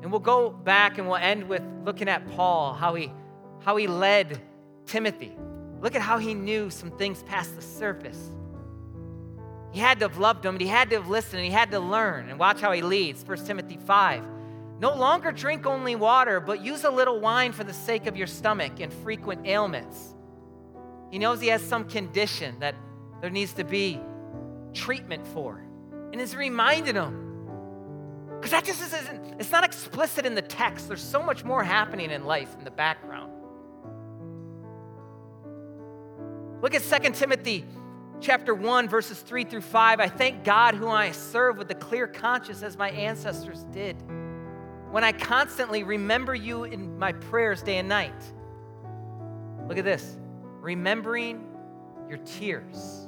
[0.03, 3.11] And we'll go back and we'll end with looking at Paul, how he,
[3.61, 4.39] how he led
[4.85, 5.35] Timothy.
[5.81, 8.29] Look at how he knew some things past the surface.
[9.71, 11.71] He had to have loved him, and he had to have listened, and he had
[11.71, 12.29] to learn.
[12.29, 14.23] And watch how he leads 1 Timothy 5.
[14.79, 18.27] No longer drink only water, but use a little wine for the sake of your
[18.27, 20.13] stomach and frequent ailments.
[21.09, 22.75] He knows he has some condition that
[23.23, 24.01] there needs to be
[24.73, 25.63] treatment for.
[26.11, 27.47] And he's reminding him.
[28.35, 30.89] Because that just isn't, it's not explicit in the text.
[30.89, 33.31] There's so much more happening in life in the background.
[36.61, 37.63] Look at 2 Timothy
[38.19, 40.01] chapter 1, verses 3 through 5.
[40.01, 43.95] I thank God whom I serve with a clear conscience as my ancestors did.
[44.91, 48.21] When I constantly remember you in my prayers day and night.
[49.69, 50.17] Look at this
[50.59, 51.47] remembering
[52.09, 53.07] your tears.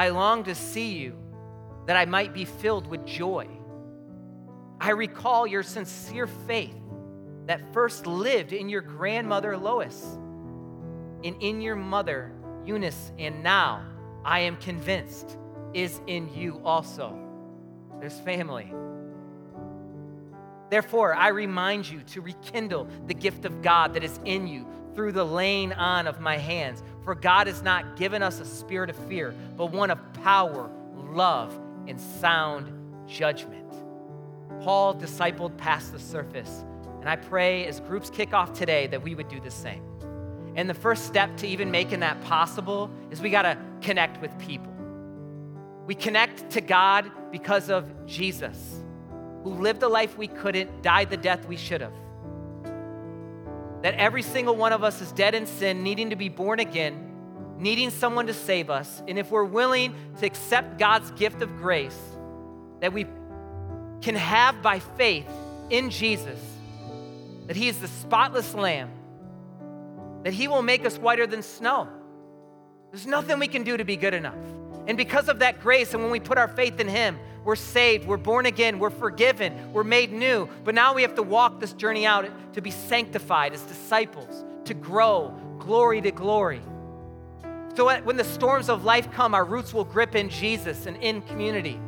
[0.00, 1.14] I long to see you
[1.84, 3.46] that I might be filled with joy.
[4.80, 6.80] I recall your sincere faith
[7.44, 10.02] that first lived in your grandmother Lois
[11.22, 12.32] and in your mother
[12.64, 13.84] Eunice, and now
[14.24, 15.36] I am convinced
[15.74, 17.14] is in you also.
[18.00, 18.72] There's family.
[20.70, 25.12] Therefore, I remind you to rekindle the gift of God that is in you through
[25.12, 26.82] the laying on of my hands.
[27.04, 30.70] For God has not given us a spirit of fear, but one of power,
[31.12, 33.72] love, and sound judgment.
[34.62, 36.64] Paul discipled past the surface
[37.00, 39.82] and I pray as groups kick off today that we would do the same.
[40.54, 44.36] And the first step to even making that possible is we got to connect with
[44.38, 44.70] people.
[45.86, 48.82] We connect to God because of Jesus,
[49.42, 51.94] who lived the life we couldn't, died the death we should have.
[53.82, 57.56] That every single one of us is dead in sin, needing to be born again,
[57.58, 59.02] needing someone to save us.
[59.08, 61.98] And if we're willing to accept God's gift of grace
[62.80, 63.06] that we
[64.00, 65.28] can have by faith
[65.70, 66.38] in Jesus,
[67.46, 68.90] that He is the spotless Lamb,
[70.24, 71.88] that He will make us whiter than snow.
[72.90, 74.38] There's nothing we can do to be good enough.
[74.86, 78.06] And because of that grace, and when we put our faith in Him, we're saved,
[78.06, 80.48] we're born again, we're forgiven, we're made new.
[80.64, 84.74] But now we have to walk this journey out to be sanctified as disciples, to
[84.74, 86.60] grow glory to glory.
[87.76, 91.22] So when the storms of life come, our roots will grip in Jesus and in
[91.22, 91.78] community.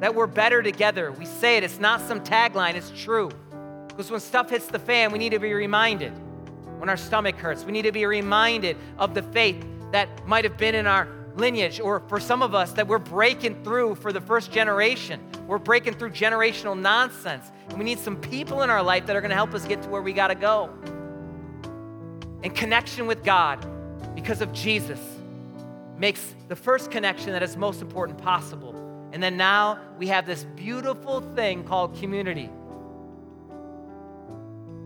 [0.00, 1.12] That we're better together.
[1.12, 3.30] We say it, it's not some tagline, it's true.
[3.88, 6.12] Because when stuff hits the fan, we need to be reminded.
[6.78, 10.56] When our stomach hurts, we need to be reminded of the faith that might have
[10.56, 11.06] been in our
[11.36, 15.20] lineage, or for some of us, that we're breaking through for the first generation.
[15.46, 17.50] We're breaking through generational nonsense.
[17.68, 19.82] And we need some people in our life that are going to help us get
[19.82, 20.70] to where we got to go.
[22.42, 23.64] And connection with God,
[24.14, 25.00] because of Jesus,
[25.96, 28.74] makes the first connection that is most important possible.
[29.12, 32.50] And then now we have this beautiful thing called community.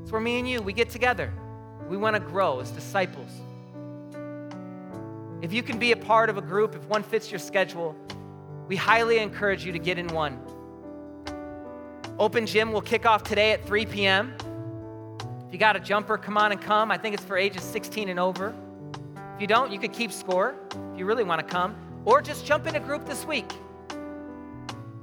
[0.03, 1.33] It's where me and you, we get together.
[1.89, 3.31] We want to grow as disciples.
[5.47, 7.95] If you can be a part of a group, if one fits your schedule,
[8.67, 10.41] we highly encourage you to get in one.
[12.19, 14.35] Open gym will kick off today at 3 p.m.
[15.47, 16.91] If you got a jumper, come on and come.
[16.91, 18.53] I think it's for ages 16 and over.
[19.37, 20.57] If you don't, you could keep score
[20.93, 23.53] if you really want to come, or just jump in a group this week.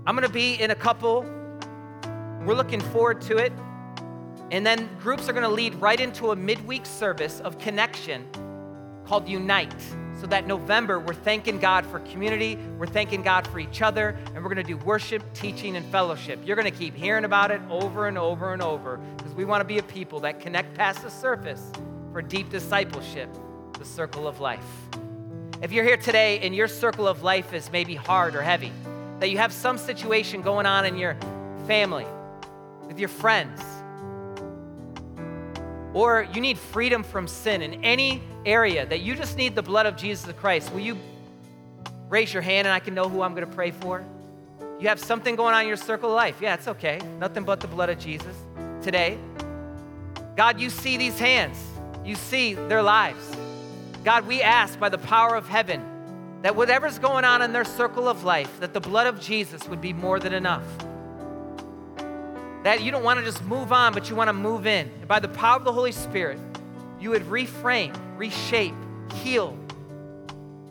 [0.05, 1.21] I'm going to be in a couple.
[2.45, 3.53] We're looking forward to it.
[4.51, 8.27] And then groups are going to lead right into a midweek service of connection
[9.05, 9.73] called Unite.
[10.19, 14.35] So that November, we're thanking God for community, we're thanking God for each other, and
[14.35, 16.39] we're going to do worship, teaching, and fellowship.
[16.45, 19.61] You're going to keep hearing about it over and over and over because we want
[19.61, 21.71] to be a people that connect past the surface
[22.13, 23.29] for deep discipleship,
[23.77, 24.63] the circle of life.
[25.61, 28.71] If you're here today and your circle of life is maybe hard or heavy,
[29.19, 31.15] that you have some situation going on in your
[31.67, 32.05] family,
[32.87, 33.61] with your friends,
[35.93, 39.85] or you need freedom from sin in any area that you just need the blood
[39.85, 40.97] of Jesus Christ, will you
[42.09, 44.03] raise your hand and I can know who I'm going to pray for?
[44.79, 46.37] You have something going on in your circle of life.
[46.41, 46.99] Yeah, it's okay.
[47.19, 48.35] Nothing but the blood of Jesus
[48.81, 49.17] today.
[50.35, 51.57] God, you see these hands,
[52.03, 53.23] you see their lives.
[54.03, 55.81] God, we ask by the power of heaven
[56.41, 59.79] that whatever's going on in their circle of life, that the blood of Jesus would
[59.79, 60.65] be more than enough.
[62.63, 64.89] That you don't want to just move on, but you want to move in.
[64.99, 66.39] And by the power of the Holy Spirit,
[66.99, 68.73] you would reframe, reshape,
[69.15, 69.57] heal,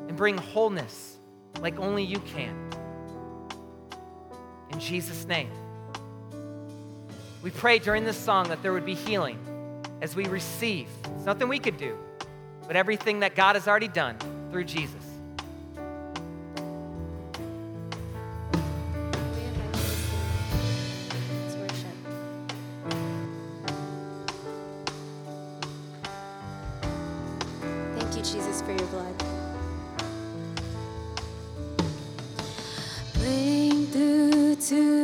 [0.09, 1.19] and bring wholeness
[1.61, 2.57] like only you can.
[4.71, 5.51] In Jesus' name.
[7.43, 9.39] We pray during this song that there would be healing
[10.01, 10.89] as we receive.
[11.17, 11.99] It's nothing we could do,
[12.67, 14.17] but everything that God has already done
[14.51, 15.12] through Jesus.
[34.69, 35.02] To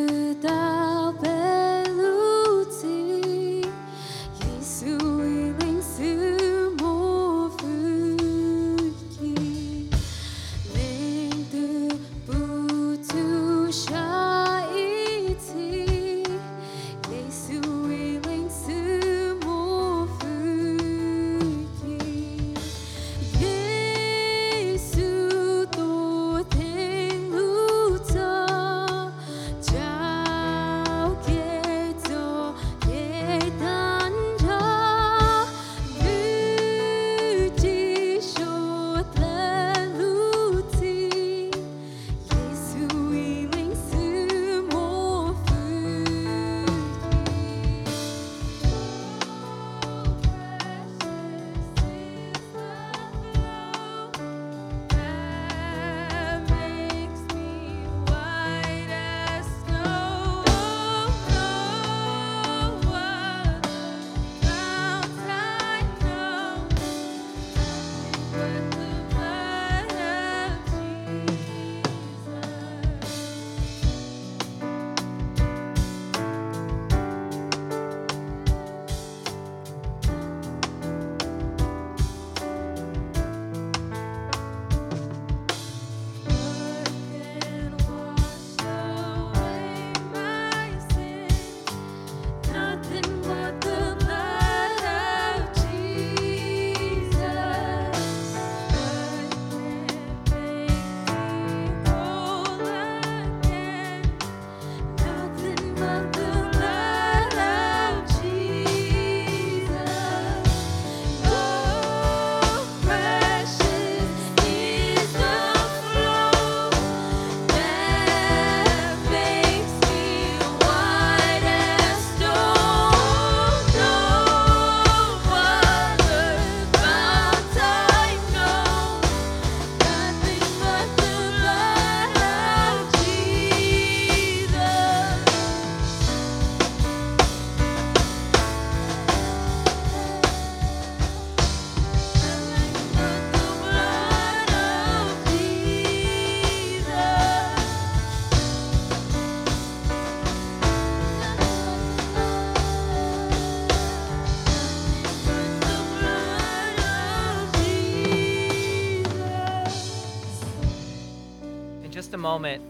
[162.19, 162.63] a moment,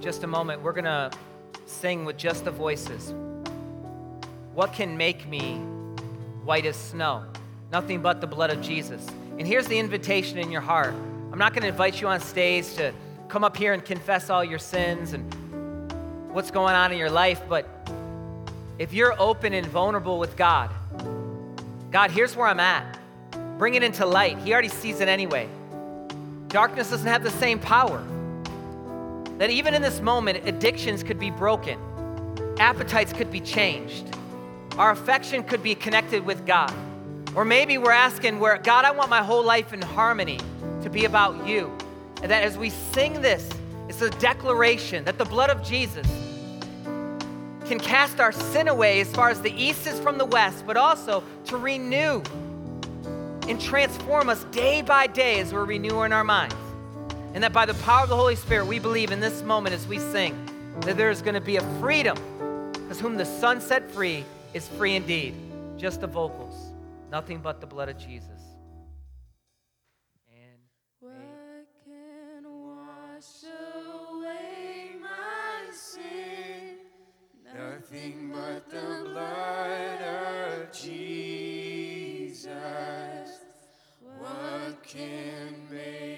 [0.00, 1.10] just a moment, we're going to
[1.66, 3.12] sing with just the voices.
[4.54, 5.56] What can make me
[6.44, 7.24] white as snow?
[7.72, 9.04] Nothing but the blood of Jesus.
[9.36, 10.94] And here's the invitation in your heart.
[11.32, 12.92] I'm not going to invite you on stage to
[13.28, 15.24] come up here and confess all your sins and
[16.32, 17.66] what's going on in your life, but
[18.78, 20.70] if you're open and vulnerable with God,
[21.90, 22.96] God, here's where I'm at.
[23.58, 24.38] Bring it into light.
[24.38, 25.48] He already sees it anyway.
[26.48, 28.02] Darkness doesn't have the same power.
[29.38, 31.78] That even in this moment, addictions could be broken,
[32.58, 34.06] appetites could be changed,
[34.78, 36.72] our affection could be connected with God.
[37.34, 40.38] Or maybe we're asking, where, God, I want my whole life in harmony
[40.82, 41.76] to be about you.
[42.22, 43.48] And that as we sing this,
[43.88, 46.06] it's a declaration that the blood of Jesus
[47.66, 50.76] can cast our sin away as far as the east is from the west, but
[50.76, 52.22] also to renew
[53.48, 56.54] and transform us day by day as we're renewing our minds.
[57.34, 59.86] And that by the power of the Holy Spirit, we believe in this moment as
[59.86, 60.34] we sing
[60.80, 62.16] that there is going to be a freedom,
[62.72, 64.24] because whom the Son set free
[64.54, 65.34] is free indeed.
[65.76, 66.54] Just the vocals,
[67.10, 68.40] nothing but the blood of Jesus.
[70.30, 70.60] And
[71.00, 76.78] What can wash away my sin?
[77.44, 81.15] Nothing but the blood of Jesus.
[84.86, 86.15] Can make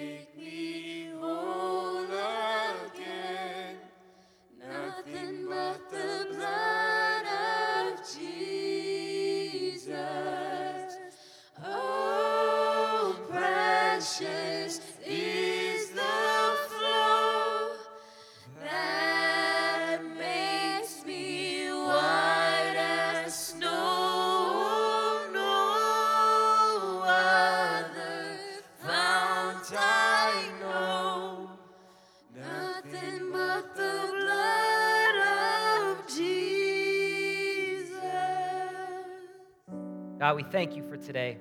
[40.29, 41.39] God, we thank you for today.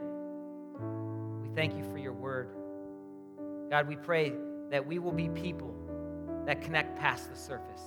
[1.41, 2.47] We thank you for your word.
[3.69, 4.31] God, we pray
[4.71, 5.75] that we will be people
[6.45, 7.81] that connect past the surface.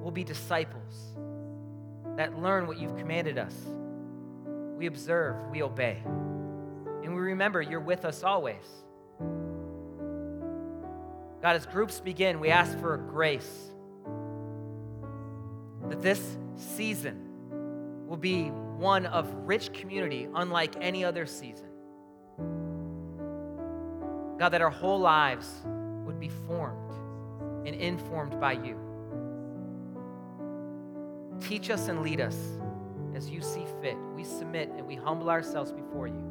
[0.00, 1.14] We'll be disciples
[2.16, 3.52] that learn what you've commanded us.
[4.78, 5.98] We observe, we obey.
[7.04, 8.64] And we remember you're with us always.
[11.42, 13.68] God, as groups begin, we ask for a grace
[15.90, 17.27] that this season
[18.18, 21.68] will be one of rich community unlike any other season.
[24.40, 25.48] God, that our whole lives
[26.04, 26.92] would be formed
[27.64, 28.76] and informed by you.
[31.40, 32.36] Teach us and lead us
[33.14, 33.96] as you see fit.
[34.16, 36.24] We submit and we humble ourselves before you.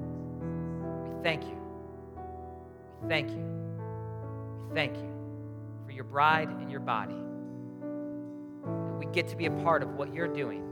[1.06, 1.58] We thank you.
[3.02, 3.46] We thank you.
[4.68, 5.14] We thank you
[5.86, 7.16] for your bride and your body.
[9.00, 10.67] We get to be a part of what you're doing.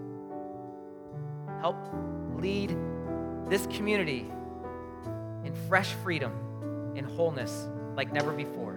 [1.65, 1.77] Help
[2.35, 2.77] lead
[3.49, 4.31] this community
[5.43, 6.31] in fresh freedom
[6.95, 8.75] and wholeness like never before.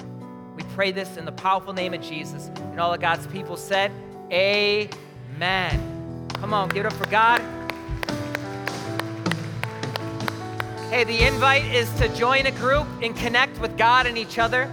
[0.56, 2.46] We pray this in the powerful name of Jesus.
[2.46, 3.92] And all of God's people said,
[4.32, 6.28] Amen.
[6.36, 7.42] Come on, give it up for God.
[10.88, 14.66] Hey, the invite is to join a group and connect with God and each other.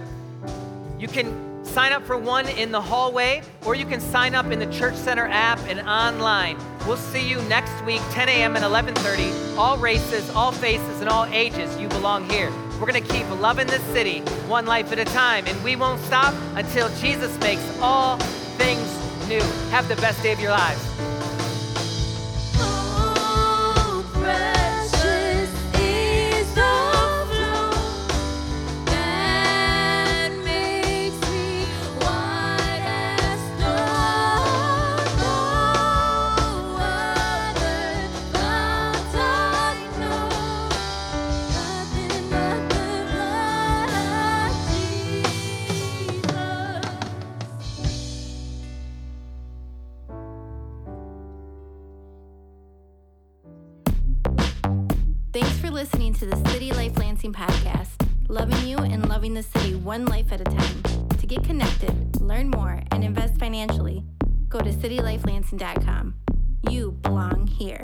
[0.98, 4.58] You can sign up for one in the hallway, or you can sign up in
[4.58, 6.56] the Church Center app and online.
[6.86, 8.54] We'll see you next week, 10 a.m.
[8.54, 9.58] and 11:30.
[9.58, 12.52] All races, all faces, and all ages, you belong here.
[12.78, 16.32] We're gonna keep loving this city one life at a time, and we won't stop
[16.54, 18.18] until Jesus makes all
[18.56, 18.88] things
[19.26, 19.42] new.
[19.70, 21.05] Have the best day of your lives.
[57.32, 58.08] Podcast.
[58.28, 61.06] Loving you and loving the city one life at a time.
[61.18, 64.04] To get connected, learn more, and invest financially,
[64.48, 66.14] go to citylifelansing.com.
[66.70, 67.80] You belong here.